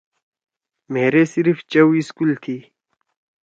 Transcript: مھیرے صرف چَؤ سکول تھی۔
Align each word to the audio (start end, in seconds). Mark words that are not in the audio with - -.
مھیرے 0.93 1.23
صرف 1.33 1.57
چَؤ 1.71 1.89
سکول 2.07 2.31
تھی۔ 2.43 2.57